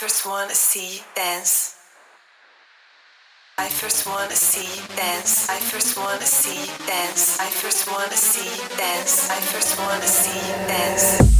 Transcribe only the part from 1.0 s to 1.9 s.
dance.